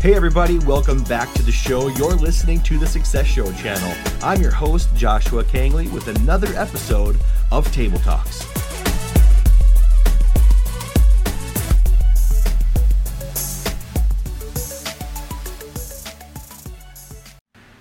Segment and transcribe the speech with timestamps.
[0.00, 1.88] Hey, everybody, welcome back to the show.
[1.88, 3.94] You're listening to the Success Show channel.
[4.22, 7.18] I'm your host, Joshua Kangley, with another episode
[7.52, 8.49] of Table Talks.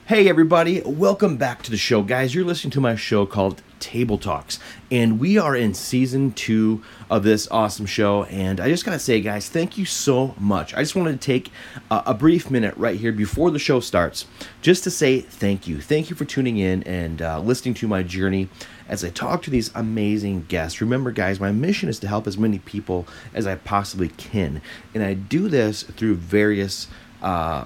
[0.09, 2.01] Hey, everybody, welcome back to the show.
[2.01, 4.57] Guys, you're listening to my show called Table Talks,
[4.89, 8.23] and we are in season two of this awesome show.
[8.23, 10.73] And I just gotta say, guys, thank you so much.
[10.73, 11.51] I just wanted to take
[11.91, 14.25] a, a brief minute right here before the show starts
[14.63, 15.79] just to say thank you.
[15.79, 18.49] Thank you for tuning in and uh, listening to my journey
[18.87, 20.81] as I talk to these amazing guests.
[20.81, 24.63] Remember, guys, my mission is to help as many people as I possibly can,
[24.95, 26.87] and I do this through various.
[27.21, 27.65] Uh,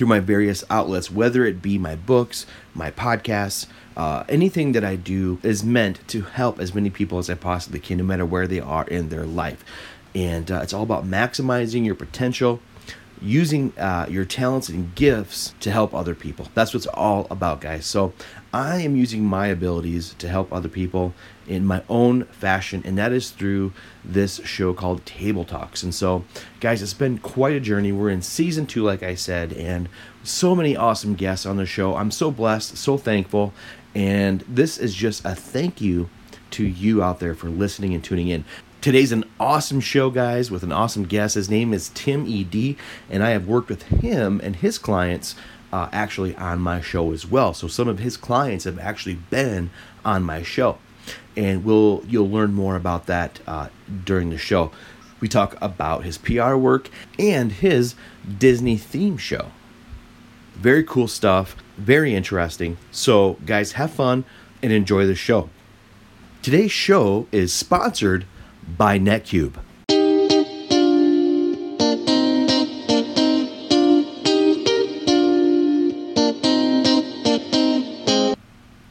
[0.00, 3.66] through my various outlets, whether it be my books, my podcasts,
[3.98, 7.80] uh, anything that I do is meant to help as many people as I possibly
[7.80, 9.62] can, no matter where they are in their life.
[10.14, 12.60] And uh, it's all about maximizing your potential,
[13.22, 16.48] using uh, your talents and gifts to help other people.
[16.54, 17.86] That's what's all about, guys.
[17.86, 18.12] So
[18.52, 21.14] I am using my abilities to help other people
[21.46, 23.72] in my own fashion, and that is through
[24.04, 25.82] this show called Table Talks.
[25.82, 26.24] And so,
[26.60, 27.92] guys, it's been quite a journey.
[27.92, 29.88] We're in season two, like I said, and
[30.22, 31.96] so many awesome guests on the show.
[31.96, 33.52] I'm so blessed, so thankful,
[33.94, 36.08] and this is just a thank you
[36.52, 38.44] to you out there for listening and tuning in.
[38.80, 41.34] Today's an awesome show, guys, with an awesome guest.
[41.34, 42.78] His name is Tim E.D.,
[43.10, 45.34] and I have worked with him and his clients
[45.72, 47.52] uh, actually on my show as well.
[47.52, 49.70] So some of his clients have actually been
[50.04, 50.78] on my show
[51.36, 53.68] and we'll you'll learn more about that uh,
[54.04, 54.70] during the show.
[55.20, 57.94] We talk about his PR work and his
[58.38, 59.52] Disney theme show.
[60.54, 62.78] Very cool stuff, very interesting.
[62.90, 64.24] So, guys, have fun
[64.62, 65.50] and enjoy the show.
[66.42, 68.24] Today's show is sponsored
[68.76, 69.54] by NetCube.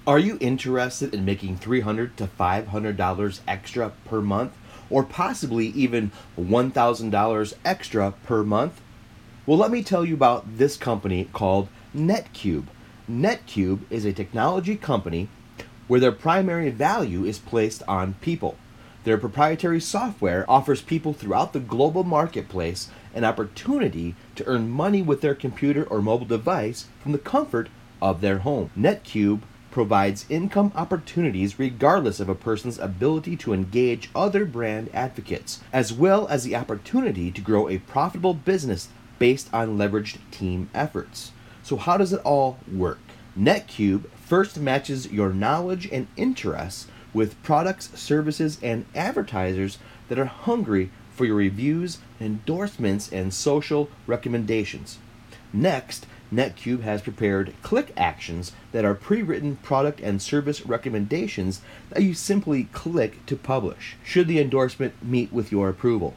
[0.08, 4.54] Are you interested in making $300 to $500 extra per month
[4.90, 8.82] or possibly even $1,000 extra per month?
[9.46, 12.66] Well, let me tell you about this company called NetCube.
[13.10, 15.30] NetCube is a technology company
[15.88, 18.58] where their primary value is placed on people.
[19.06, 25.22] Their proprietary software offers people throughout the global marketplace an opportunity to earn money with
[25.22, 27.70] their computer or mobile device from the comfort
[28.02, 28.72] of their home.
[28.78, 35.94] NetCube provides income opportunities regardless of a person's ability to engage other brand advocates, as
[35.94, 38.90] well as the opportunity to grow a profitable business
[39.20, 41.32] based on leveraged team efforts.
[41.64, 43.00] So, how does it all work?
[43.38, 49.78] NetCube first matches your knowledge and interests with products, services, and advertisers
[50.08, 55.00] that are hungry for your reviews, endorsements, and social recommendations.
[55.52, 62.04] Next, NetCube has prepared click actions that are pre written product and service recommendations that
[62.04, 66.14] you simply click to publish, should the endorsement meet with your approval.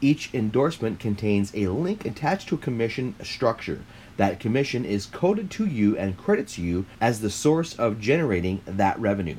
[0.00, 3.80] Each endorsement contains a link attached to a commission structure.
[4.18, 9.00] That commission is coded to you and credits you as the source of generating that
[9.00, 9.36] revenue.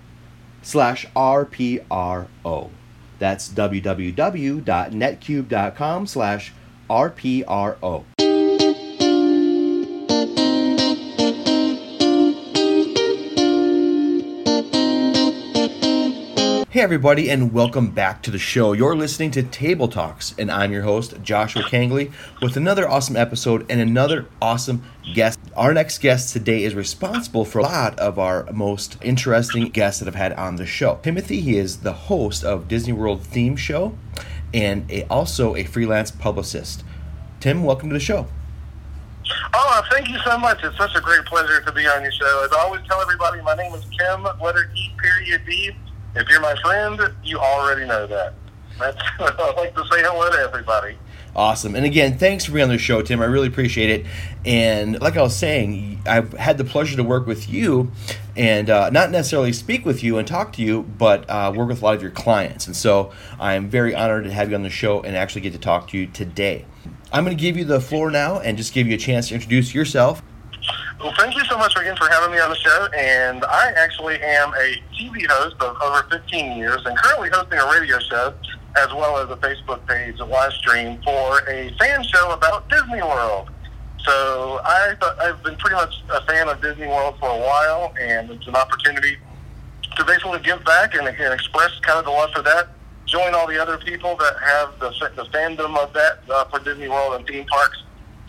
[0.61, 2.69] slash RPRO.
[3.17, 6.53] That's www.netcube.com slash
[6.89, 8.03] RPRO.
[16.71, 18.73] Hey, everybody, and welcome back to the show.
[18.73, 22.11] You're listening to Table Talks, and I'm your host, Joshua Kangley,
[22.43, 24.83] with another awesome episode and another awesome
[25.15, 25.39] guest.
[25.57, 30.07] Our next guest today is responsible for a lot of our most interesting guests that
[30.07, 30.99] I've had on the show.
[31.01, 33.97] Timothy, he is the host of Disney World Theme Show
[34.53, 36.83] and a, also a freelance publicist.
[37.39, 38.27] Tim, welcome to the show.
[39.55, 40.63] Oh, thank you so much.
[40.63, 42.43] It's such a great pleasure to be on your show.
[42.45, 45.75] As I always tell everybody, my name is Tim, letter E, period D.
[46.19, 48.33] If you're my friend, you already know that.
[48.77, 50.97] That's I like to say hello to everybody.
[51.33, 51.75] Awesome.
[51.75, 53.21] And again, thanks for being on the show, Tim.
[53.21, 54.05] I really appreciate it.
[54.45, 57.91] And like I was saying, I've had the pleasure to work with you
[58.35, 61.81] and uh, not necessarily speak with you and talk to you, but uh, work with
[61.81, 62.67] a lot of your clients.
[62.67, 65.59] And so I'm very honored to have you on the show and actually get to
[65.59, 66.65] talk to you today.
[67.13, 69.35] I'm going to give you the floor now and just give you a chance to
[69.35, 70.21] introduce yourself.
[70.99, 72.87] Well, thank you so much again for having me on the show.
[72.97, 77.65] And I actually am a TV host of over 15 years and currently hosting a
[77.71, 78.33] radio show
[78.77, 83.01] as well as a Facebook page, a live stream for a fan show about Disney
[83.01, 83.49] World.
[84.03, 88.29] So I, I've been pretty much a fan of Disney World for a while, and
[88.31, 89.17] it's an opportunity
[89.95, 92.69] to basically give back and, and express kind of the love for that.
[93.05, 96.87] Join all the other people that have the, the fandom of that uh, for Disney
[96.87, 97.83] World and theme parks.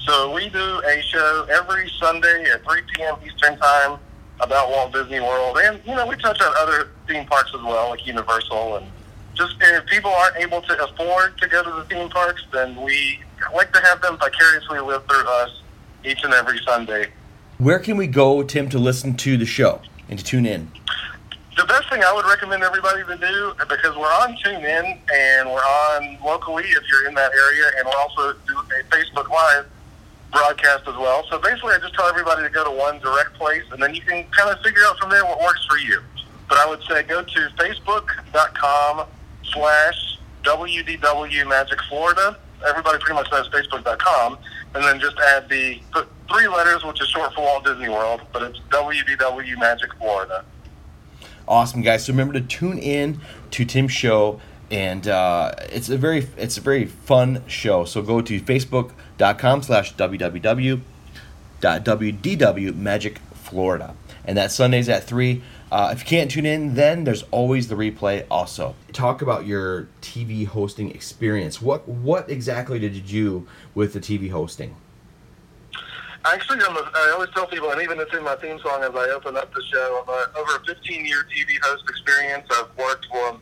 [0.06, 3.16] So we do a show every Sunday at 3 p.m.
[3.24, 3.98] Eastern Time
[4.40, 7.90] about Walt Disney World, and you know we touch on other theme parks as well,
[7.90, 8.86] like Universal and
[9.34, 13.20] just if people aren't able to afford to go to the theme parks, then we
[13.54, 15.62] like to have them vicariously live through us
[16.04, 17.08] each and every Sunday.
[17.58, 20.70] Where can we go, Tim, to listen to the show and to tune in?
[21.56, 25.58] The best thing I would recommend everybody to do, because we're on TuneIn and we're
[25.58, 29.66] on locally if you're in that area, and we'll also do a Facebook Live
[30.30, 31.24] broadcast as well.
[31.28, 34.02] So basically, I just tell everybody to go to one direct place, and then you
[34.02, 36.00] can kind of figure out from there what works for you.
[36.48, 39.06] But I would say go to facebook.com
[39.44, 42.36] slash WDW Magic Florida.
[42.66, 44.38] Everybody pretty much knows Facebook.com.
[44.74, 45.80] And then just add the
[46.28, 50.44] three letters, which is short for Walt Disney World, but it's WDW Magic Florida.
[51.48, 52.04] Awesome, guys.
[52.04, 53.20] So remember to tune in
[53.52, 54.40] to Tim's show.
[54.70, 57.84] And uh, it's a very it's a very fun show.
[57.84, 58.38] So go to
[59.20, 60.84] facebook.com slash www.wdw
[62.76, 63.94] Magic Florida.
[64.24, 67.76] And that Sundays at 3 uh, if you can't tune in, then there's always the
[67.76, 68.26] replay.
[68.28, 71.62] Also, talk about your TV hosting experience.
[71.62, 74.74] What what exactly did you do with the TV hosting?
[76.24, 78.90] Actually, I'm a, I always tell people, and even it's in my theme song as
[78.96, 80.02] I open up the show.
[80.02, 82.48] I'm a, over a 15 year TV host experience.
[82.50, 83.38] I've worked for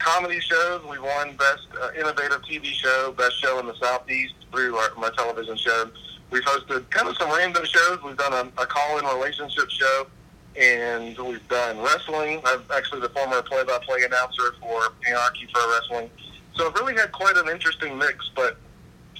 [0.00, 0.82] comedy shows.
[0.84, 5.10] We won Best uh, Innovative TV Show, Best Show in the Southeast through our, my
[5.16, 5.90] television show.
[6.30, 7.98] We've hosted kind of some random shows.
[8.02, 10.06] We've done a, a call in relationship show
[10.58, 12.40] and we've done wrestling.
[12.44, 16.10] I'm actually the former play-by-play announcer for Anarchy Pro Wrestling.
[16.54, 18.56] So I've really had quite an interesting mix, but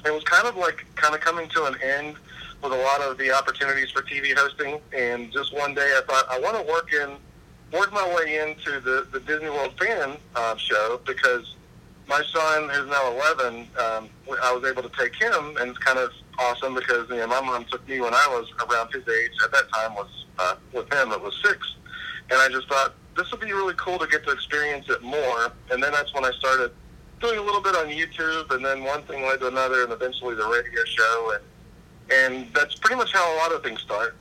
[0.05, 2.17] it was kind of like kind of coming to an end
[2.63, 4.81] with a lot of the opportunities for TV hosting.
[4.97, 7.17] And just one day I thought I want to work in,
[7.73, 11.55] work my way into the, the Disney World fan uh, show because
[12.09, 14.09] my son, who's now 11, um,
[14.43, 17.41] I was able to take him, and it's kind of awesome because you know my
[17.41, 19.31] mom took me when I was around his age.
[19.45, 21.77] At that time, was uh, with him it was six,
[22.31, 25.53] and I just thought this would be really cool to get to experience it more.
[25.71, 26.73] And then that's when I started
[27.21, 30.35] doing a little bit on YouTube, and then one thing led to another, and eventually
[30.35, 31.45] the radio show, and
[32.13, 34.17] and that's pretty much how a lot of things start.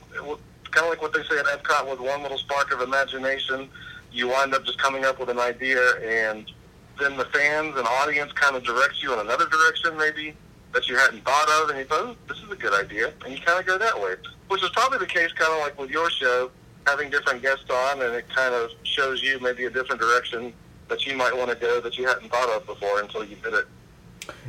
[0.70, 3.68] Kind of like what they say at Epcot with one little spark of imagination,
[4.12, 6.50] you wind up just coming up with an idea, and
[6.98, 10.34] then the fans and audience kind of directs you in another direction, maybe
[10.72, 13.32] that you hadn't thought of, and you thought, oh, this is a good idea, and
[13.32, 14.14] you kind of go that way.
[14.48, 16.50] Which is probably the case, kind of like with your show,
[16.86, 20.52] having different guests on, and it kind of shows you maybe a different direction
[20.88, 23.54] that you might want to go that you hadn't thought of before until you did
[23.54, 23.66] it.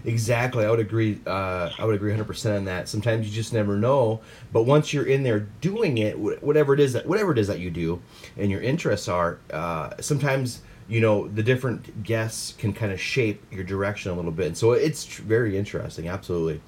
[0.05, 1.19] Exactly, I would agree.
[1.25, 2.89] Uh, I would agree 100 percent on that.
[2.89, 4.21] Sometimes you just never know,
[4.51, 7.59] but once you're in there doing it, whatever it is that whatever it is that
[7.59, 8.01] you do,
[8.37, 10.61] and your interests are, uh, sometimes
[10.91, 14.57] you know the different guests can kind of shape your direction a little bit and
[14.57, 16.59] so it's very interesting absolutely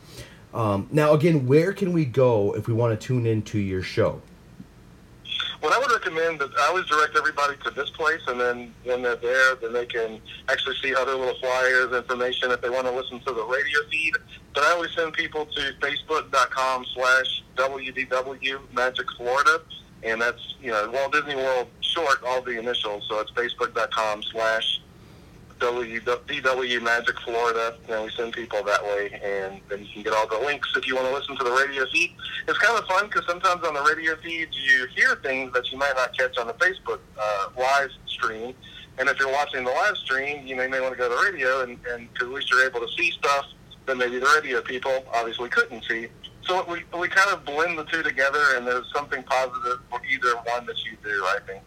[0.53, 4.21] um, now again where can we go if we want to tune into your show
[5.63, 9.01] well, I would recommend that I always direct everybody to this place, and then when
[9.01, 12.91] they're there, then they can actually see other little flyers, information if they want to
[12.91, 14.13] listen to the radio feed.
[14.53, 19.61] But I always send people to facebook.com slash WDW Magic Florida,
[20.03, 23.05] and that's, you know, Walt Disney World short, all the initials.
[23.07, 24.72] So it's facebook.com slash
[25.59, 27.75] DW Magic Florida.
[27.89, 30.87] And we send people that way, and then you can get all the links if
[30.87, 32.15] you want to listen to the radio feed.
[32.47, 35.77] It's kind of fun because sometimes on the radio feed you hear things that you
[35.77, 38.53] might not catch on the Facebook uh, live stream.
[38.99, 41.15] And if you're watching the live stream, you, know, you may want to go to
[41.15, 43.45] the radio, and, and cause at least you're able to see stuff
[43.85, 46.07] that maybe the radio people obviously couldn't see.
[46.45, 50.35] So we, we kind of blend the two together, and there's something positive for either
[50.45, 51.63] one that you do, I think.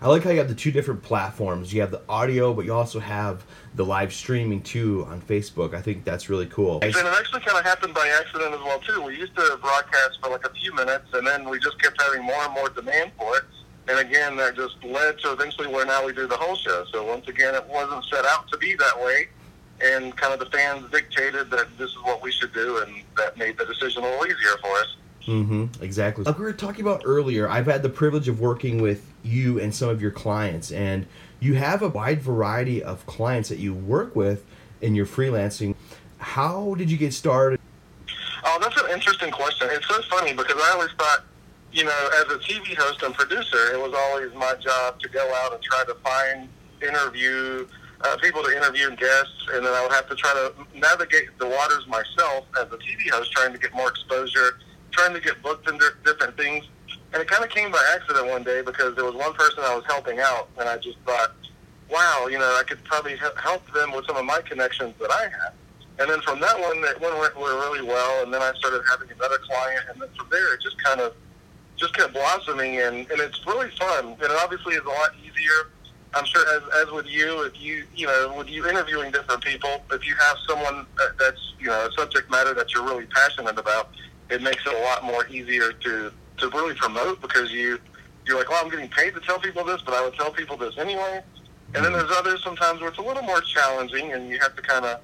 [0.00, 1.72] I like how you have the two different platforms.
[1.72, 5.74] You have the audio, but you also have the live streaming too on Facebook.
[5.74, 6.80] I think that's really cool.
[6.82, 9.02] And it actually kind of happened by accident as well too.
[9.02, 12.22] We used to broadcast for like a few minutes, and then we just kept having
[12.22, 13.44] more and more demand for it.
[13.88, 16.86] And again, that just led to eventually where now we do the whole show.
[16.90, 19.28] So once again, it wasn't set out to be that way,
[19.80, 23.36] and kind of the fans dictated that this is what we should do, and that
[23.36, 24.96] made the decision a little easier for us.
[25.26, 25.82] Mm-hmm.
[25.82, 26.24] Exactly.
[26.24, 29.74] Like we were talking about earlier, I've had the privilege of working with you and
[29.74, 31.06] some of your clients, and
[31.40, 34.44] you have a wide variety of clients that you work with
[34.80, 35.74] in your freelancing.
[36.18, 37.60] How did you get started?
[38.44, 39.68] Oh, that's an interesting question.
[39.70, 41.24] It's so funny because I always thought,
[41.72, 45.32] you know, as a TV host and producer, it was always my job to go
[45.36, 46.48] out and try to find,
[46.82, 47.66] interview
[48.04, 51.46] uh, people to interview guests, and then I would have to try to navigate the
[51.46, 54.58] waters myself as a TV host, trying to get more exposure,
[54.94, 56.64] trying to get booked in different things.
[57.12, 59.74] And it kind of came by accident one day because there was one person I
[59.74, 61.32] was helping out, and I just thought,
[61.90, 65.22] wow, you know, I could probably help them with some of my connections that I
[65.22, 65.54] have.
[66.00, 69.10] And then from that one, that one went really well, and then I started having
[69.12, 71.14] another client, and then from there it just kind of
[71.76, 74.06] just kept blossoming, and, and it's really fun.
[74.06, 75.70] And it obviously is a lot easier
[76.16, 79.82] I'm sure as, as with you, if you you know with you interviewing different people,
[79.90, 80.86] if you have someone
[81.18, 83.90] that's you know a subject matter that you're really passionate about,
[84.30, 87.78] it makes it a lot more easier to to really promote because you
[88.26, 90.56] you're like, well, I'm getting paid to tell people this, but I would tell people
[90.56, 91.22] this anyway.
[91.74, 94.62] And then there's others sometimes where it's a little more challenging, and you have to
[94.62, 95.00] kind of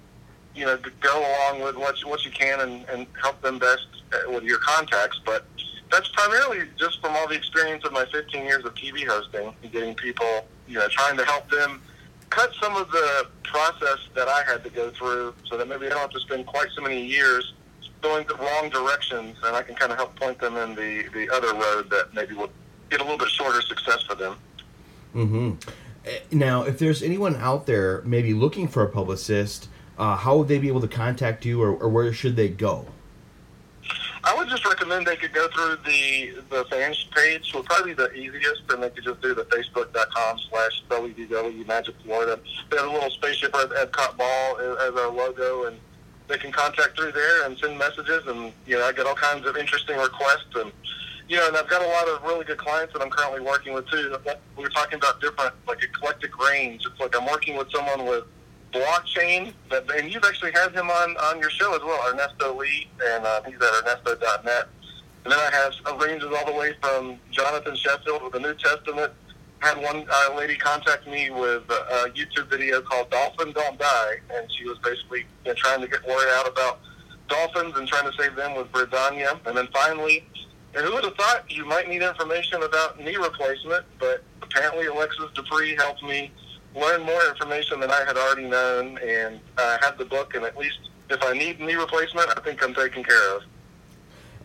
[0.55, 3.87] you know go along with what you, what you can and, and help them best
[4.12, 5.45] uh, with your contacts, but
[5.91, 9.73] that's primarily just from all the experience of my 15 years of TV hosting, and
[9.73, 11.83] getting people, you know, trying to help them
[12.31, 15.91] cut some of the process that I had to go through so that maybe I
[15.91, 17.55] don't have to spend quite so many years
[18.02, 21.28] going the wrong directions and I can kind of help point them in the, the
[21.30, 22.50] other road that maybe will
[22.90, 24.37] get a little bit shorter success for them.
[25.14, 25.71] Mm-hmm.
[26.07, 30.49] Eh, now, if there's anyone out there maybe looking for a publicist, uh, how would
[30.49, 32.87] they be able to contact you or, or where should they go?
[34.23, 37.52] I would just recommend they could go through the the fans page.
[37.54, 41.95] Would probably be the easiest, and they could just do the facebook.com slash WDW Magic
[42.04, 42.38] Florida.
[42.71, 45.78] They have a little spaceship at Epcot Ball as our logo, and
[46.31, 48.27] they can contact through there and send messages.
[48.27, 50.73] And you know, I get all kinds of interesting requests, and
[51.29, 53.75] you know, and I've got a lot of really good clients that I'm currently working
[53.75, 54.17] with too.
[54.57, 56.87] We were talking about different like eclectic range.
[56.87, 58.25] It's like I'm working with someone with
[58.73, 59.53] blockchain.
[59.71, 63.25] That, and you've actually had him on, on your show as well, Ernesto Lee, and
[63.25, 64.69] uh, he's at Ernesto.net.
[65.25, 69.13] And then I have ranges all the way from Jonathan Sheffield with the New Testament.
[69.61, 74.50] Had one uh, lady contact me with a, YouTube video called "Dolphin Don't Die," and
[74.52, 76.81] she was basically you know, trying to get word out about
[77.29, 79.38] dolphins and trying to save them with Britannia.
[79.47, 80.26] And then finally,
[80.75, 83.85] and who would have thought you might need information about knee replacement?
[83.99, 86.33] But apparently, Alexis Dupree helped me
[86.75, 90.35] learn more information than I had already known and uh, have the book.
[90.35, 93.43] And at least if I need knee replacement, I think I'm taken care of.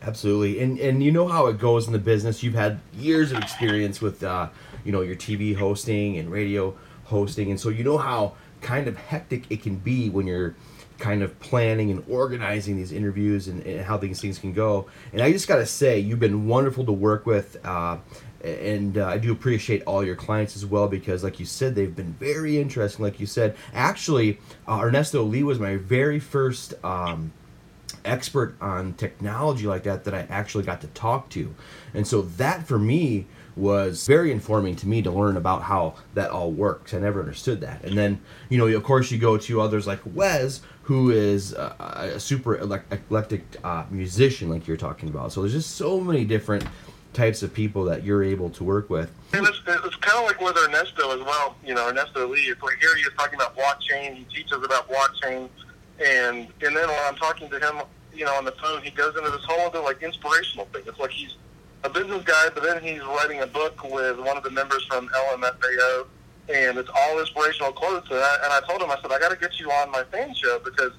[0.01, 2.43] Absolutely, and and you know how it goes in the business.
[2.43, 4.49] You've had years of experience with, uh,
[4.85, 6.75] you know, your TV hosting and radio
[7.05, 10.55] hosting, and so you know how kind of hectic it can be when you're
[10.97, 14.87] kind of planning and organizing these interviews and, and how these things can go.
[15.11, 17.57] And I just got to say, you've been wonderful to work with.
[17.65, 17.97] Uh,
[18.43, 21.95] and uh, I do appreciate all your clients as well because, like you said, they've
[21.95, 23.03] been very interesting.
[23.03, 27.33] Like you said, actually, uh, Ernesto Lee was my very first um,
[28.03, 31.55] expert on technology like that that I actually got to talk to,
[31.93, 36.29] and so that for me was very informing to me to learn about how that
[36.29, 36.93] all works.
[36.93, 39.99] I never understood that, and then you know, of course, you go to others like
[40.13, 45.31] Wes, who is a, a super eclectic uh, musician, like you're talking about.
[45.31, 46.65] So there's just so many different
[47.13, 49.09] types of people that you're able to work with.
[49.33, 51.55] And it's, it's kind of like with Ernesto as well.
[51.65, 52.41] You know, Ernesto Lee.
[52.41, 54.15] It's like here he's talking about blockchain.
[54.15, 55.49] He teaches about blockchain,
[55.99, 57.81] and and then when I'm talking to him,
[58.13, 60.83] you know, on the phone, he goes into this whole other like inspirational thing.
[60.85, 61.35] It's like he's
[61.85, 65.07] a business guy, but then he's writing a book with one of the members from
[65.09, 66.07] LMFAO,
[66.49, 68.09] and it's all inspirational quotes.
[68.09, 70.03] And I, and I told him, I said, I got to get you on my
[70.05, 70.91] fan show because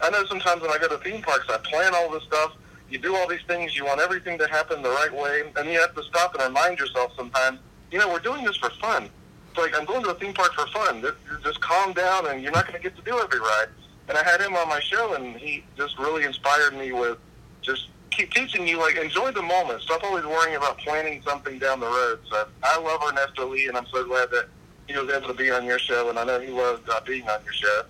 [0.00, 2.52] I know sometimes when I go to theme parks, I plan all this stuff
[2.88, 5.80] you do all these things, you want everything to happen the right way, and you
[5.80, 7.58] have to stop and remind yourself sometimes,
[7.90, 9.08] you know, we're doing this for fun.
[9.48, 11.04] It's like, I'm going to a theme park for fun.
[11.42, 13.68] Just calm down, and you're not going to get to do every ride.
[14.08, 17.18] And I had him on my show, and he just really inspired me with
[17.62, 19.82] just keep teaching you, like, enjoy the moment.
[19.82, 22.20] Stop always worrying about planning something down the road.
[22.30, 24.48] So I love Ernesto Lee, and I'm so glad that
[24.88, 27.28] he was able to be on your show, and I know he loved uh, being
[27.28, 27.82] on your show.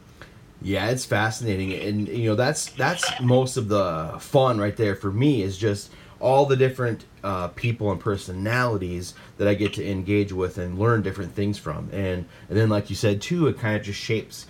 [0.62, 5.12] Yeah, it's fascinating, and you know that's that's most of the fun right there for
[5.12, 10.32] me is just all the different uh, people and personalities that I get to engage
[10.32, 13.76] with and learn different things from, and and then like you said too, it kind
[13.76, 14.46] of just shapes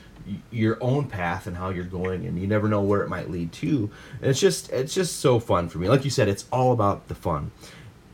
[0.51, 3.53] your own path and how you're going, and you never know where it might lead
[3.53, 3.91] to.
[4.21, 5.89] And it's just it's just so fun for me.
[5.89, 7.51] Like you said, it's all about the fun.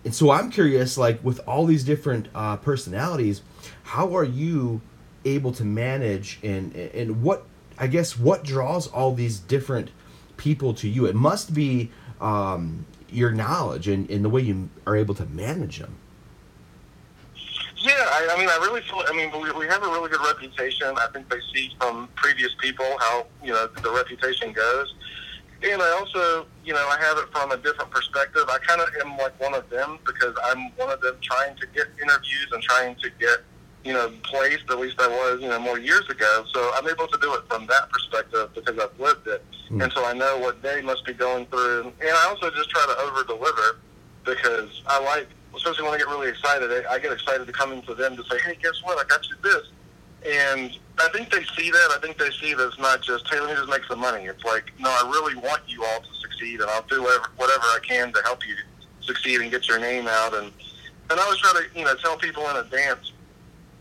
[0.05, 3.43] And so I'm curious, like with all these different uh, personalities,
[3.85, 4.81] how are you
[5.25, 7.45] able to manage and and what
[7.79, 9.91] I guess what draws all these different
[10.37, 11.07] people to you?
[11.07, 11.91] It must be
[12.21, 15.97] um, your knowledge and, and the way you are able to manage them.
[17.83, 19.03] Yeah, I, I mean, I really feel.
[19.09, 20.87] I mean, we, we have a really good reputation.
[20.97, 24.95] I think they see from previous people how you know the reputation goes,
[25.65, 28.43] and I also, you know, I have it from a different perspective.
[28.49, 31.67] I kind of am like one of them because I'm one of them trying to
[31.75, 33.39] get interviews and trying to get,
[33.85, 34.71] you know, placed.
[34.71, 36.45] At least I was, you know, more years ago.
[36.55, 39.83] So I'm able to do it from that perspective because I've lived it, mm.
[39.83, 41.93] and so I know what they must be going through.
[42.01, 43.81] And I also just try to over deliver
[44.25, 47.73] because I like especially when I get really excited, I, I get excited to come
[47.73, 48.99] into them to say, hey, guess what?
[48.99, 49.69] I got you this.
[50.25, 51.89] And I think they see that.
[51.97, 54.25] I think they see that it's not just, hey, let me just make some money.
[54.27, 57.65] It's like, no, I really want you all to succeed, and I'll do whatever, whatever
[57.65, 58.55] I can to help you
[59.01, 60.35] succeed and get your name out.
[60.35, 60.53] And
[61.11, 63.13] and I always try to, you know, tell people in advance,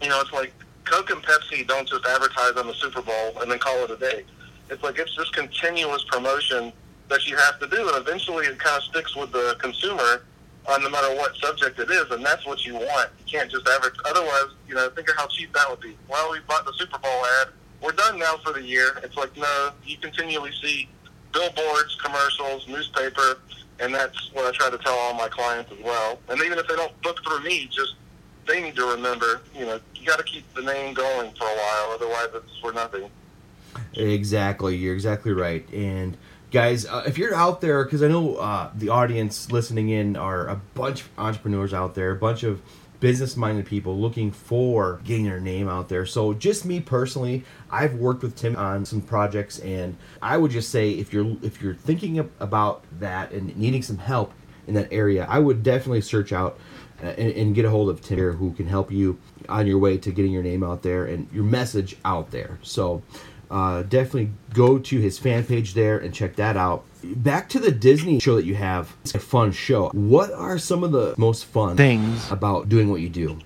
[0.02, 0.52] you know, it's like
[0.84, 3.98] Coke and Pepsi don't just advertise on the Super Bowl and then call it a
[3.98, 4.24] day.
[4.70, 6.74] It's like it's just continuous promotion
[7.10, 10.24] that you have to do, and eventually it kind of sticks with the consumer
[10.68, 13.10] on no matter what subject it is, and that's what you want.
[13.20, 14.00] You can't just advertise.
[14.06, 15.98] Otherwise, you know, think of how cheap that would be.
[16.08, 17.50] Well, we bought the Super Bowl ad.
[17.82, 19.00] We're done now for the year.
[19.04, 20.88] It's like no, you continually see
[21.34, 23.40] billboards, commercials, newspaper,
[23.80, 26.20] and that's what I try to tell all my clients as well.
[26.30, 27.96] And even if they don't book through me, just
[28.48, 31.56] they need to remember, you know, you got to keep the name going for a
[31.56, 31.92] while.
[31.94, 33.10] Otherwise, it's for nothing.
[33.96, 36.18] Exactly, you're exactly right, and
[36.52, 40.48] guys uh, if you're out there because i know uh, the audience listening in are
[40.48, 42.62] a bunch of entrepreneurs out there a bunch of
[43.00, 46.06] business minded people looking for getting their name out there.
[46.06, 50.70] So just me personally i've worked with tim on some projects and i would just
[50.70, 54.32] say if you're if you're thinking about that and needing some help
[54.68, 56.60] in that area i would definitely search out
[57.02, 59.18] uh, and, and, get a hold of tim here who can help you
[59.50, 62.60] on your way to getting your name out there and your message out there.
[62.62, 63.02] So
[63.52, 66.86] uh, definitely go to his fan page there and check that out.
[67.04, 68.96] Back to the Disney show that you have.
[69.04, 69.90] It's a fun show.
[69.90, 73.40] What are some of the most fun things about doing what you do?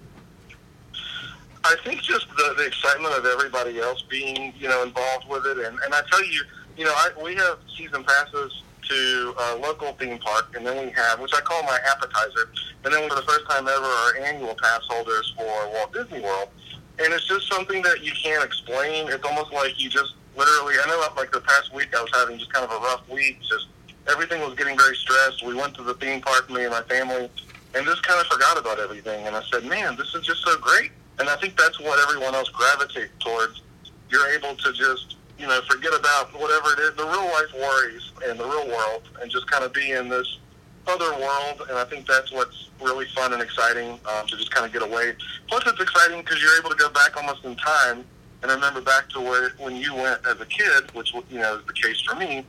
[1.63, 5.57] I think just the, the excitement of everybody else being, you know, involved with it.
[5.57, 6.43] And, and I tell you,
[6.77, 10.91] you know, I, we have season passes to a local theme park, and then we
[10.91, 12.49] have, which I call my appetizer,
[12.83, 16.49] and then for the first time ever, our annual pass holders for Walt Disney World
[16.99, 19.09] and it's just something that you can't explain.
[19.09, 20.75] It's almost like you just literally.
[20.83, 23.39] I know, like the past week, I was having just kind of a rough week.
[23.41, 23.67] Just
[24.07, 25.45] everything was getting very stressed.
[25.45, 27.29] We went to the theme park, me and my family,
[27.73, 29.27] and just kind of forgot about everything.
[29.27, 32.35] And I said, "Man, this is just so great." And I think that's what everyone
[32.35, 33.61] else gravitates towards.
[34.09, 38.11] You're able to just, you know, forget about whatever it is, the real life worries
[38.25, 40.39] and the real world, and just kind of be in this
[40.87, 44.65] other world, and I think that's what's really fun and exciting um, to just kind
[44.65, 45.13] of get away.
[45.47, 48.05] Plus, it's exciting because you're able to go back almost in time
[48.41, 51.65] and remember back to where when you went as a kid, which you know is
[51.65, 52.45] the case for me,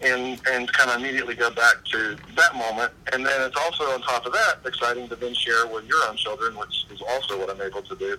[0.00, 2.92] and and kind of immediately go back to that moment.
[3.12, 6.16] And then it's also on top of that exciting to then share with your own
[6.16, 8.18] children, which is also what I'm able to do.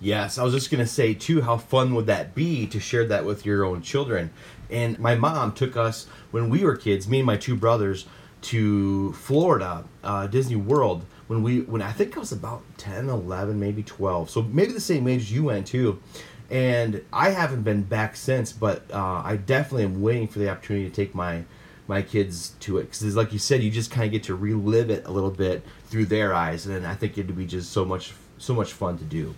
[0.00, 3.24] Yes, I was just gonna say too, how fun would that be to share that
[3.24, 4.30] with your own children?
[4.70, 8.06] And my mom took us when we were kids, me and my two brothers
[8.42, 13.58] to Florida, uh, Disney World, when we when I think I was about 10, 11,
[13.58, 14.30] maybe 12.
[14.30, 16.00] So maybe the same age you went too.
[16.50, 20.88] And I haven't been back since, but uh, I definitely am waiting for the opportunity
[20.88, 21.44] to take my
[21.88, 24.90] my kids to it because, like you said, you just kind of get to relive
[24.90, 28.12] it a little bit through their eyes, and I think it'd be just so much
[28.38, 29.34] so much fun to do.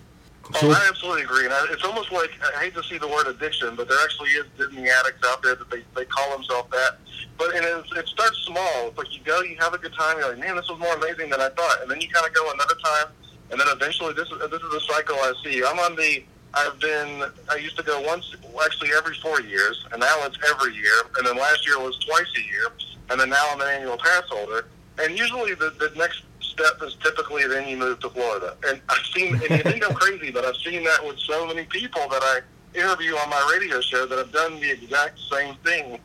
[0.52, 1.46] So, oh, I absolutely agree.
[1.46, 4.44] And it's almost like I hate to see the word addiction, but there actually is
[4.58, 6.98] Disney addicts out there that they, they call themselves that.
[7.38, 8.88] But and it, it starts small.
[8.88, 10.18] It's like you go, you have a good time.
[10.18, 11.82] You're like, man, this was more amazing than I thought.
[11.82, 13.06] And then you kind of go another time,
[13.50, 15.64] and then eventually this is this is the cycle I see.
[15.64, 16.24] I'm on the.
[16.52, 17.24] I've been.
[17.50, 18.32] I used to go once,
[18.64, 21.02] actually every four years, and now it's every year.
[21.16, 22.68] And then last year was twice a year,
[23.10, 24.66] and then now I'm an annual pass holder.
[25.00, 26.22] And usually the the next
[26.54, 28.56] step is typically then you move to Florida.
[28.66, 31.64] And I've seen, and you think I'm crazy, but I've seen that with so many
[31.64, 32.40] people that I
[32.78, 35.98] interview on my radio show that have done the exact same thing.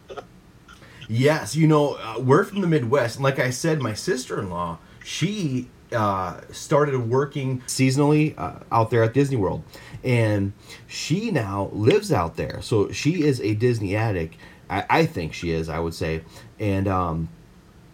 [1.07, 5.69] yes, you know, uh, we're from the Midwest, and like I said, my sister-in-law, she
[5.91, 9.63] uh, started working seasonally uh, out there at Disney World,
[10.03, 10.53] and
[10.87, 12.61] she now lives out there.
[12.61, 14.35] So she is a Disney addict.
[14.69, 15.67] I, I think she is.
[15.69, 16.21] I would say,
[16.59, 17.29] and um,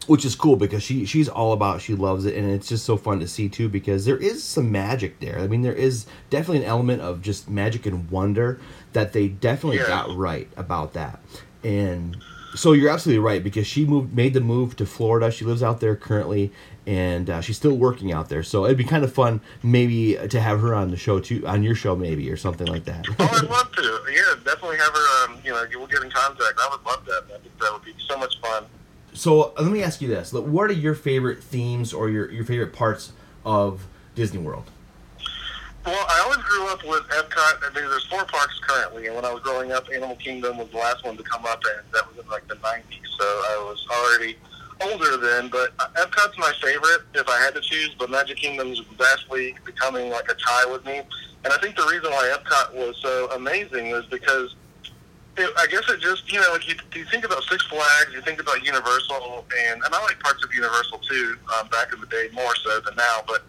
[0.07, 2.97] which is cool because she she's all about she loves it and it's just so
[2.97, 6.63] fun to see too because there is some magic there i mean there is definitely
[6.63, 8.59] an element of just magic and wonder
[8.93, 9.87] that they definitely yeah.
[9.87, 11.19] got right about that
[11.63, 12.17] and
[12.55, 15.79] so you're absolutely right because she moved made the move to florida she lives out
[15.79, 16.51] there currently
[16.87, 18.43] and uh, she's still working out there.
[18.43, 21.63] So it'd be kind of fun, maybe to have her on the show too, on
[21.63, 23.05] your show maybe or something like that.
[23.19, 23.99] oh, I'd love to.
[24.11, 25.25] Yeah, definitely have her.
[25.25, 26.59] Um, you know, we'll get in contact.
[26.59, 27.23] I would love that.
[27.33, 28.65] I think that would be so much fun.
[29.15, 32.45] So uh, let me ask you this: What are your favorite themes or your your
[32.45, 33.13] favorite parts
[33.45, 34.69] of Disney World?
[35.85, 37.63] Well, I always grew up with Epcot.
[37.63, 40.69] I mean, there's four parks currently, and when I was growing up, Animal Kingdom was
[40.69, 42.81] the last one to come up, and that was in like the 90s.
[43.19, 44.35] So I was already
[44.81, 47.95] older then, but Epcot's my favorite if I had to choose.
[47.99, 51.03] But Magic Kingdom's vastly becoming like a tie with me,
[51.43, 54.55] and I think the reason why Epcot was so amazing is because
[55.37, 58.21] it, I guess it just you know like you, you think about Six Flags, you
[58.21, 61.37] think about Universal, and and I like parts of Universal too.
[61.57, 63.43] Um, back in the day, more so than now, but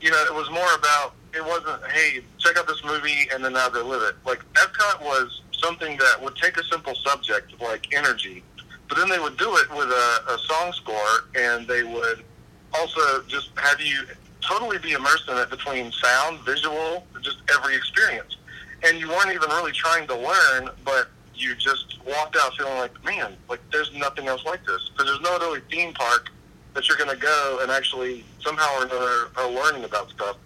[0.00, 3.52] you know it was more about it wasn't, hey, check out this movie and then
[3.52, 4.16] now go live it.
[4.24, 8.42] Like Epcot was something that would take a simple subject like energy,
[8.88, 12.24] but then they would do it with a, a song score and they would
[12.72, 14.04] also just have you
[14.40, 18.36] totally be immersed in it between sound, visual, just every experience.
[18.84, 23.04] And you weren't even really trying to learn, but you just walked out feeling like,
[23.04, 24.90] man, like there's nothing else like this.
[24.90, 26.30] Because there's no other theme park
[26.74, 30.36] that you're going to go and actually somehow or another are learning about stuff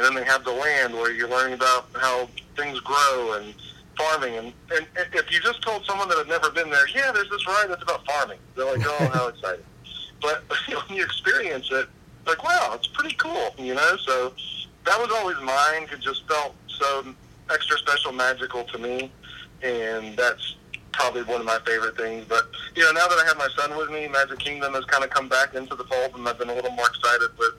[0.00, 3.54] and then they have the land where you're learning about how things grow and
[3.98, 4.34] farming.
[4.36, 7.46] And, and if you just told someone that had never been there, yeah, there's this
[7.46, 9.64] ride that's about farming, they're like, oh, how exciting.
[10.22, 10.42] But
[10.88, 11.86] when you experience it,
[12.26, 13.96] like, wow, it's pretty cool, you know?
[14.06, 14.32] So
[14.86, 15.86] that was always mine.
[15.92, 17.14] It just felt so
[17.50, 19.12] extra special, magical to me.
[19.62, 20.56] And that's
[20.92, 22.24] probably one of my favorite things.
[22.28, 25.04] But, you know, now that I have my son with me, Magic Kingdom has kind
[25.04, 27.54] of come back into the fold, and I've been a little more excited with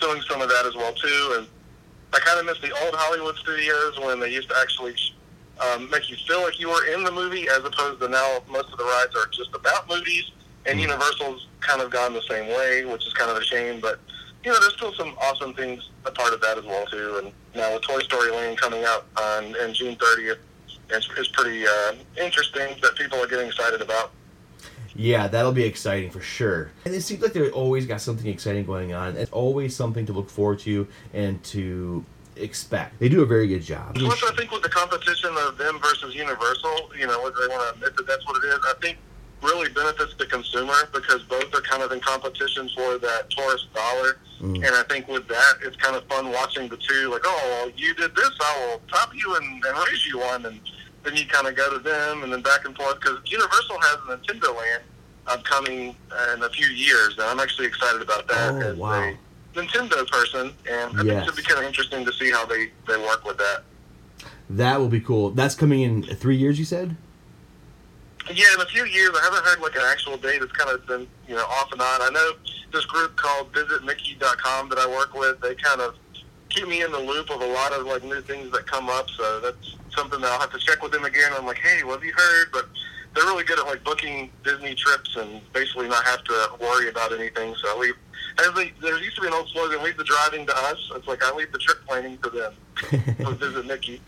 [0.00, 1.36] doing some of that as well, too.
[1.38, 1.46] And
[2.12, 4.94] I kind of miss the old Hollywood studios when they used to actually
[5.60, 8.72] um, make you feel like you were in the movie, as opposed to now most
[8.72, 10.30] of the rides are just about movies.
[10.66, 10.82] And mm.
[10.82, 13.80] Universal's kind of gone the same way, which is kind of a shame.
[13.80, 14.00] But
[14.44, 17.20] you know, there's still some awesome things a part of that as well too.
[17.22, 20.38] And now with Toy Story Land coming out on, on June 30th,
[20.92, 24.12] it's, it's pretty uh, interesting that people are getting excited about.
[24.94, 26.72] Yeah, that'll be exciting for sure.
[26.84, 29.16] And it seems like they've always got something exciting going on.
[29.16, 32.04] It's always something to look forward to and to
[32.36, 32.98] expect.
[32.98, 33.94] They do a very good job.
[33.94, 37.68] Plus, I think with the competition of them versus Universal, you know, whether they want
[37.68, 38.98] to admit that that's what it is, I think
[39.42, 44.18] really benefits the consumer because both are kind of in competition for that tourist dollar.
[44.40, 44.56] Mm.
[44.56, 47.70] And I think with that, it's kind of fun watching the two, like, oh, well,
[47.76, 50.46] you did this, I will top you and, and raise you one.
[50.46, 50.60] And
[51.02, 53.96] then you kind of go to them and then back and forth because Universal has
[54.08, 54.82] a Nintendo Land
[55.26, 55.96] upcoming
[56.34, 58.50] in a few years, and I'm actually excited about that.
[58.52, 59.02] Oh, wow.
[59.02, 59.16] A
[59.54, 61.26] Nintendo person, and I yes.
[61.26, 63.62] think it'll be kind of interesting to see how they, they work with that.
[64.50, 65.30] That will be cool.
[65.30, 66.96] That's coming in three years, you said?
[68.32, 69.10] Yeah, in a few years.
[69.14, 70.42] I haven't heard like an actual date.
[70.42, 72.02] It's kind of been you know off and on.
[72.02, 72.32] I know
[72.72, 75.40] this group called VisitMickey.com that I work with.
[75.40, 75.96] They kind of
[76.48, 79.08] keep me in the loop of a lot of like new things that come up.
[79.10, 81.32] So that's something that I'll have to check with them again.
[81.34, 82.48] I'm like, hey, what have you heard?
[82.52, 82.68] But
[83.14, 87.12] they're really good at like booking Disney trips and basically not have to worry about
[87.12, 87.54] anything.
[87.56, 87.94] So I leave.
[88.38, 91.06] As they, there used to be an old slogan: "Leave the driving to us." It's
[91.06, 92.52] like I leave the trip planning to them.
[93.18, 94.00] to visit Mickey.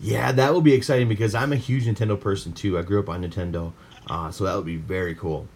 [0.00, 2.78] Yeah, that will be exciting because I'm a huge Nintendo person too.
[2.78, 3.72] I grew up on Nintendo,
[4.08, 5.46] uh, so that would be very cool.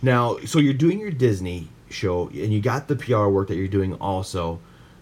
[0.00, 3.68] Now, so you're doing your Disney show, and you got the PR work that you're
[3.68, 4.60] doing also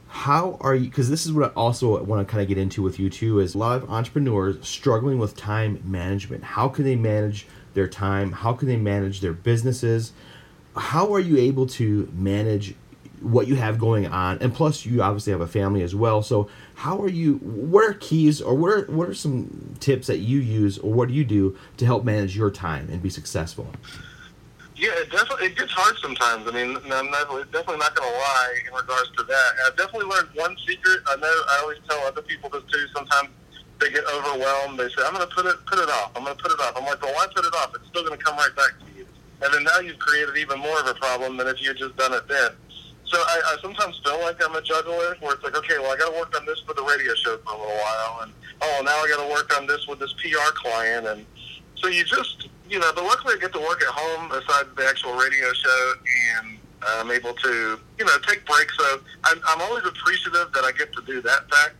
[0.08, 2.82] how are you because this is what i also want to kind of get into
[2.82, 6.44] with you too is a lot of entrepreneurs struggling with time management.
[6.44, 8.32] How can they manage their time?
[8.32, 10.12] How can they manage their businesses?
[10.76, 12.74] How are you able to manage
[13.20, 14.38] what you have going on?
[14.40, 17.94] And plus you obviously have a family as well so how are you what are
[17.94, 21.24] keys or what are what are some tips that you use or what do you
[21.24, 23.66] do to help manage your time and be successful
[24.76, 26.44] yeah, it definitely it gets hard sometimes.
[26.46, 29.50] I mean, I'm not, definitely not going to lie in regards to that.
[29.64, 31.00] I've definitely learned one secret.
[31.08, 32.84] I know I always tell other people this too.
[32.92, 33.32] Sometimes
[33.80, 34.78] they get overwhelmed.
[34.78, 36.12] They say, "I'm going to put it put it off.
[36.14, 37.72] I'm going to put it off." I'm like, "Well, why put it off?
[37.74, 39.08] It's still going to come right back to you."
[39.40, 41.96] And then now you've created even more of a problem than if you had just
[41.96, 42.52] done it then.
[43.08, 45.96] So I, I sometimes feel like I'm a juggler, where it's like, okay, well, I
[45.96, 48.82] got to work on this for the radio show for a little while, and oh,
[48.84, 51.24] now I got to work on this with this PR client, and
[51.76, 54.86] so you just you know, but luckily I get to work at home besides the
[54.86, 55.92] actual radio show,
[56.38, 58.76] and I'm able to, you know, take breaks.
[58.76, 61.74] So I'm, I'm always appreciative that I get to do that fact.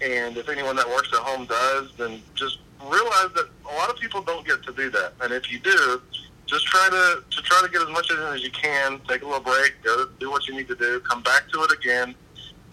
[0.00, 3.96] And if anyone that works at home does, then just realize that a lot of
[3.96, 5.14] people don't get to do that.
[5.22, 6.00] And if you do,
[6.46, 9.00] just try to to try to get as much in as you can.
[9.08, 11.72] Take a little break, go do what you need to do, come back to it
[11.72, 12.14] again,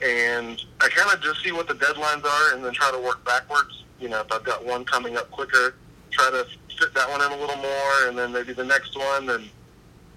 [0.01, 3.25] and I kind of just see what the deadlines are, and then try to work
[3.25, 3.83] backwards.
[3.99, 5.75] You know, if I've got one coming up quicker,
[6.11, 6.45] try to
[6.77, 9.49] fit that one in a little more, and then maybe the next one, and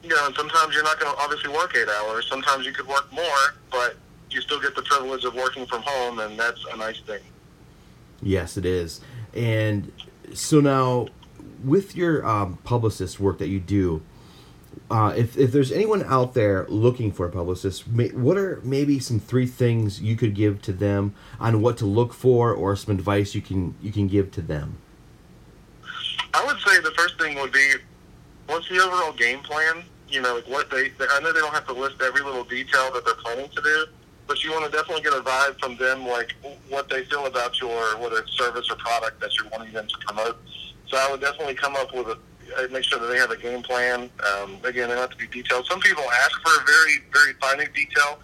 [0.02, 2.26] you know, and sometimes you're not going to obviously work eight hours.
[2.28, 3.96] Sometimes you could work more, but
[4.30, 7.20] you still get the privilege of working from home, and that's a nice thing.
[8.22, 9.00] Yes, it is.
[9.34, 9.92] And
[10.32, 11.08] so now,
[11.64, 14.02] with your um, publicist work that you do,
[14.90, 19.00] uh, if, if there's anyone out there looking for a publicist, may, what are maybe
[19.00, 22.94] some three things you could give to them on what to look for, or some
[22.94, 24.78] advice you can you can give to them?
[26.36, 27.72] I would say the first thing would be
[28.46, 29.82] what's the overall game plan?
[30.08, 30.92] You know, like what they.
[31.00, 33.86] I know they don't have to list every little detail that they're planning to do,
[34.26, 36.34] but you want to definitely get a vibe from them, like
[36.68, 39.98] what they feel about your whether it's service or product that you're wanting them to
[40.06, 40.36] promote.
[40.88, 42.18] So I would definitely come up with a
[42.56, 44.10] uh, make sure that they have a game plan.
[44.34, 45.66] Um, again, they don't have to be detailed.
[45.66, 48.20] Some people ask for a very, very finite detail,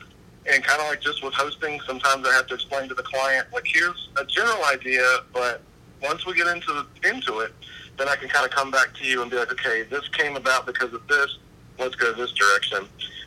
[0.46, 3.48] and kind of like just with hosting, sometimes I have to explain to the client,
[3.52, 5.62] like, here's a general idea, but
[6.02, 7.52] once we get into the, into it,
[7.98, 10.36] then I can kind of come back to you and be like, okay, this came
[10.36, 11.38] about because of this.
[11.78, 12.86] Let's go this direction.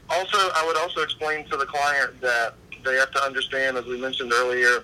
[0.09, 3.99] Also, I would also explain to the client that they have to understand, as we
[3.99, 4.83] mentioned earlier,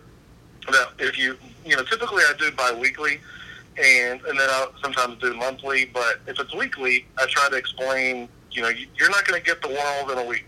[0.72, 3.20] that if you, you know, typically I do biweekly
[3.78, 5.86] and and then I'll sometimes do monthly.
[5.86, 8.28] But if it's weekly, I try to explain.
[8.52, 10.46] You know, you're not going to get the world in a week.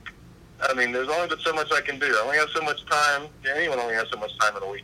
[0.61, 2.07] I mean, there's only but so much I can do.
[2.07, 3.27] I only have so much time.
[3.55, 4.83] Anyone only has so much time in a week.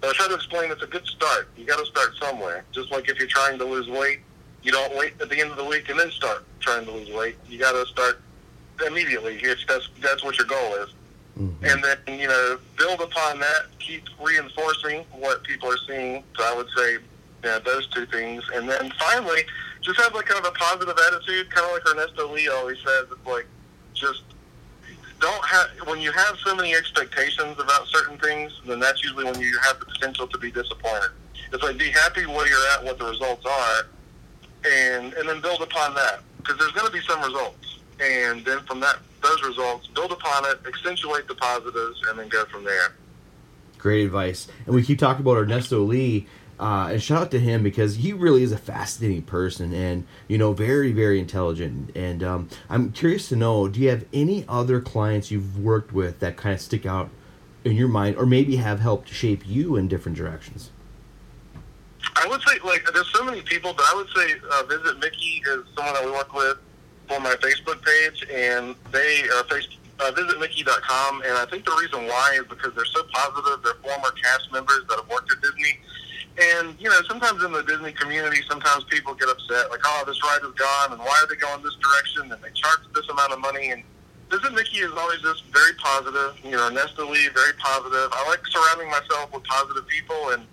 [0.00, 1.48] But I try to explain it's a good start.
[1.56, 2.64] You got to start somewhere.
[2.72, 4.20] Just like if you're trying to lose weight,
[4.62, 7.10] you don't wait at the end of the week and then start trying to lose
[7.10, 7.36] weight.
[7.48, 8.20] You got to start
[8.86, 9.38] immediately.
[9.42, 10.88] It's, that's that's what your goal is.
[11.38, 11.64] Mm-hmm.
[11.64, 13.66] And then you know, build upon that.
[13.78, 16.24] Keep reinforcing what people are seeing.
[16.36, 16.98] So I would say
[17.44, 18.42] yeah, those two things.
[18.54, 19.42] And then finally,
[19.80, 23.06] just have like kind of a positive attitude, kind of like Ernesto Lee always says.
[23.10, 23.46] It's like
[23.94, 24.22] just
[25.20, 29.40] don't have when you have so many expectations about certain things, then that's usually when
[29.40, 31.10] you have the potential to be disappointed.
[31.52, 33.86] It's like be happy where you're at, what the results are,
[34.64, 38.60] and and then build upon that because there's going to be some results, and then
[38.60, 42.94] from that those results, build upon it, accentuate the positives, and then go from there.
[43.76, 44.48] Great advice.
[44.66, 46.26] And we keep talking about Ernesto Lee
[46.60, 50.36] uh, and shout out to him because he really is a fascinating person and you
[50.38, 51.96] know very very intelligent.
[51.96, 56.20] And um, I'm curious to know, do you have any other clients you've worked with
[56.20, 57.10] that kind of stick out
[57.64, 60.70] in your mind, or maybe have helped shape you in different directions?
[62.16, 65.42] I would say like there's so many people, but I would say uh, Visit Mickey
[65.48, 66.58] is someone that we work with
[67.08, 69.68] for my Facebook page, and they are face,
[69.98, 71.22] uh, visitmickey.com.
[71.22, 73.62] And I think the reason why is because they're so positive.
[73.62, 75.80] They're former cast members that have worked at Disney,
[76.38, 80.22] and, you know, sometimes in the Disney community, sometimes people get upset, like, oh, this
[80.22, 83.32] ride is gone, and why are they going this direction, and they charge this amount
[83.32, 83.70] of money.
[83.70, 83.82] And
[84.30, 86.38] Visit Mickey is always just very positive.
[86.44, 88.08] You know, Ernesto Lee, very positive.
[88.12, 90.46] I like surrounding myself with positive people, and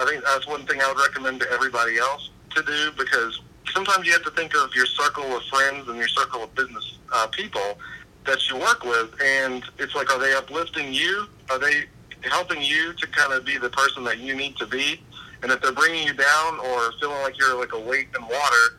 [0.00, 3.40] I think that's one thing I would recommend to everybody else to do because
[3.72, 6.98] sometimes you have to think of your circle of friends and your circle of business
[7.12, 7.78] uh, people
[8.26, 11.26] that you work with, and it's like, are they uplifting you?
[11.50, 11.84] Are they
[12.22, 15.00] helping you to kind of be the person that you need to be?
[15.42, 18.78] And if they're bringing you down or feeling like you're like a weight in water,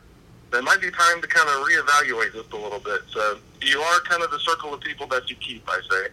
[0.50, 3.00] then it might be time to kind of reevaluate just a little bit.
[3.10, 6.08] So you are kind of the circle of people that you keep, I say.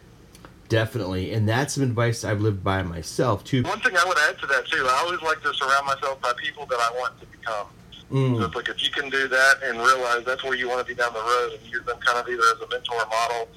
[0.70, 3.64] Definitely, and that's some advice I've lived by myself too.
[3.64, 6.32] One thing I would add to that too, I always like to surround myself by
[6.38, 7.68] people that I want to become.
[8.12, 8.38] Mm.
[8.38, 10.86] So it's like if you can do that and realize that's where you want to
[10.86, 13.50] be down the road, and use them kind of either as a mentor or model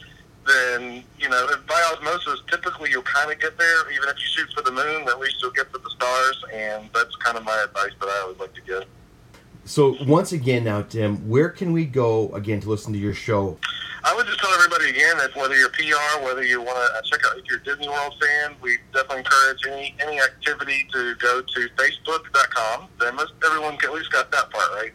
[0.46, 3.90] then you know by osmosis, typically you'll kind of get there.
[3.92, 6.88] Even if you shoot for the moon, at least you'll get to the stars, and
[6.94, 8.84] that's kind of my advice that I always like to give.
[9.64, 13.58] So once again, now Tim, where can we go again to listen to your show?
[14.04, 17.02] I would just tell everybody again that whether you're PR, whether you want to uh,
[17.02, 21.14] check out if you're a Disney World fan, we definitely encourage any any activity to
[21.16, 22.88] go to Facebook.com.
[22.98, 24.92] Then most everyone at least got that part right,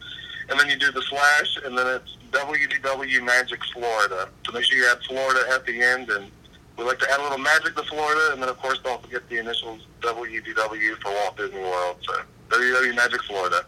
[0.48, 4.28] and then you do the slash, and then it's WDW Magic Florida.
[4.46, 6.30] So make sure you add Florida at the end, and
[6.76, 9.28] we like to add a little magic to Florida, and then of course don't forget
[9.28, 11.96] the initials WDW for Walt Disney World.
[12.02, 13.66] So WDW Magic Florida.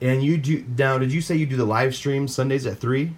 [0.00, 0.98] And you do now?
[0.98, 3.12] Did you say you do the live stream Sundays at three?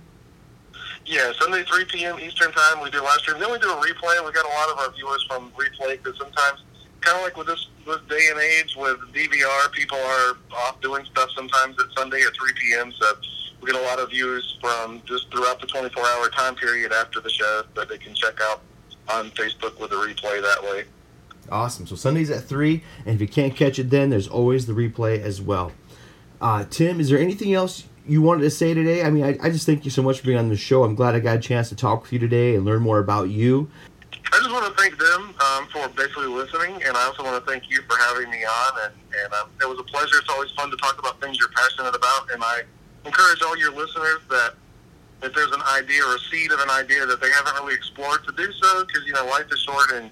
[1.06, 2.18] Yeah, Sunday 3 p.m.
[2.18, 2.82] Eastern Time.
[2.82, 3.38] We do live stream.
[3.38, 4.24] Then we do a replay.
[4.24, 6.62] We got a lot of our viewers from replay because sometimes,
[7.04, 11.04] kind of like with this this day and age with DVR, people are off doing
[11.04, 12.92] stuff sometimes at Sunday at 3 p.m.
[12.92, 13.06] So
[13.60, 17.20] we get a lot of views from just throughout the 24 hour time period after
[17.20, 18.62] the show that they can check out
[19.08, 20.84] on Facebook with a replay that way.
[21.52, 21.86] Awesome.
[21.86, 25.20] So Sundays at 3, and if you can't catch it then, there's always the replay
[25.20, 25.72] as well.
[26.40, 29.02] Uh, Tim, is there anything else you wanted to say today?
[29.02, 30.84] I mean, I, I just thank you so much for being on the show.
[30.84, 33.28] I'm glad I got a chance to talk with you today and learn more about
[33.28, 33.70] you.
[34.44, 37.70] Just want to thank them um, for basically listening, and I also want to thank
[37.70, 38.72] you for having me on.
[38.84, 38.92] And,
[39.24, 40.20] and um, it was a pleasure.
[40.20, 42.60] It's always fun to talk about things you're passionate about, and I
[43.06, 44.52] encourage all your listeners that
[45.22, 48.20] if there's an idea or a seed of an idea that they haven't really explored,
[48.28, 50.10] to do so because you know life is short and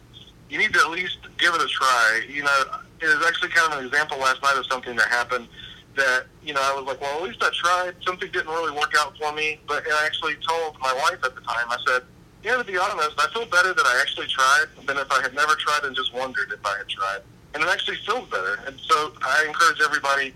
[0.49, 2.25] you need to at least give it a try.
[2.27, 2.65] You know,
[3.03, 5.47] it was actually kind of an example last night of something that happened
[5.95, 7.97] that you know I was like, well, at least I tried.
[8.01, 11.43] Something didn't really work out for me, but I actually told my wife at the
[11.43, 11.69] time.
[11.69, 12.05] I said,
[12.43, 15.35] yeah, to be honest, I feel better that I actually tried than if I had
[15.35, 17.21] never tried and just wondered if I had tried.
[17.55, 18.59] And it actually feels better.
[18.67, 20.35] And so I encourage everybody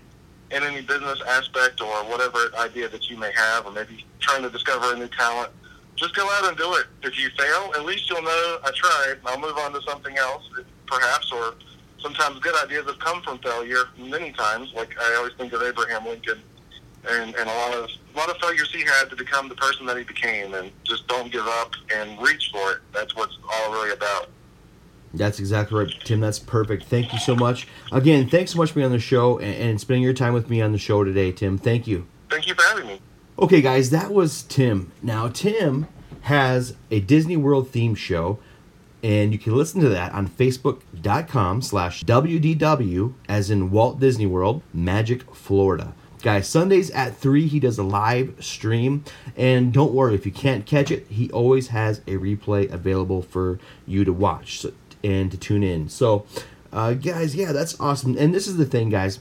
[0.51, 4.49] in any business aspect or whatever idea that you may have, or maybe trying to
[4.49, 5.51] discover a new talent,
[5.95, 6.85] just go out and do it.
[7.03, 9.17] If you fail, at least you'll know I tried.
[9.25, 10.43] I'll move on to something else,
[10.85, 11.55] perhaps, or
[11.99, 14.71] sometimes good ideas have come from failure many times.
[14.73, 16.41] Like I always think of Abraham Lincoln
[17.09, 19.85] and, and a lot of a lot of failures he had to become the person
[19.85, 22.79] that he became and just don't give up and reach for it.
[22.93, 24.29] That's what's all really about.
[25.13, 26.19] That's exactly right, Tim.
[26.19, 26.83] That's perfect.
[26.85, 27.67] Thank you so much.
[27.91, 30.49] Again, thanks so much for being on the show and, and spending your time with
[30.49, 31.57] me on the show today, Tim.
[31.57, 32.07] Thank you.
[32.29, 33.01] Thank you for having me.
[33.39, 34.91] Okay, guys, that was Tim.
[35.01, 35.87] Now, Tim
[36.21, 38.39] has a Disney World theme show,
[39.03, 44.61] and you can listen to that on facebook.com slash WDW, as in Walt Disney World,
[44.73, 45.93] Magic, Florida.
[46.27, 49.05] Guys, Sundays at 3, he does a live stream.
[49.37, 53.59] And don't worry, if you can't catch it, he always has a replay available for
[53.85, 54.65] you to watch
[55.01, 55.87] and to tune in.
[55.87, 56.25] So,
[56.73, 58.17] uh, guys, yeah, that's awesome.
[58.17, 59.19] And this is the thing, guys.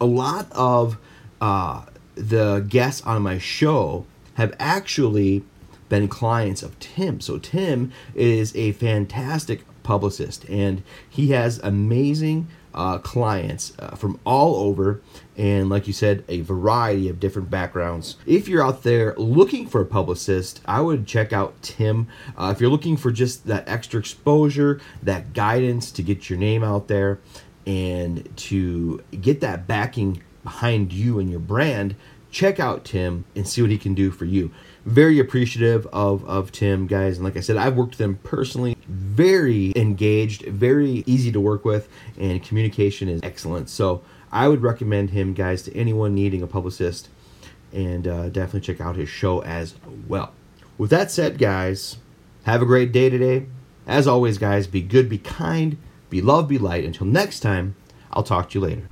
[0.00, 0.96] A lot of
[1.42, 1.84] uh,
[2.14, 4.06] the guests on my show
[4.36, 5.44] have actually
[5.90, 7.20] been clients of Tim.
[7.20, 14.56] So, Tim is a fantastic publicist and he has amazing uh, clients uh, from all
[14.56, 15.00] over.
[15.36, 18.16] And like you said a variety of different backgrounds.
[18.26, 22.08] If you're out there looking for a publicist i would check out tim.
[22.36, 26.62] Uh, if you're looking for just that extra exposure that guidance to get your name
[26.62, 27.20] out there
[27.66, 31.94] and to get that backing behind you and your brand
[32.30, 34.50] check out tim and see what he can do for you
[34.84, 37.16] very appreciative of, of Tim, guys.
[37.16, 38.76] And like I said, I've worked with him personally.
[38.86, 43.70] Very engaged, very easy to work with, and communication is excellent.
[43.70, 47.08] So I would recommend him, guys, to anyone needing a publicist.
[47.72, 49.74] And uh, definitely check out his show as
[50.06, 50.32] well.
[50.78, 51.96] With that said, guys,
[52.44, 53.46] have a great day today.
[53.86, 55.76] As always, guys, be good, be kind,
[56.08, 56.84] be love, be light.
[56.84, 57.74] Until next time,
[58.12, 58.88] I'll talk to you later.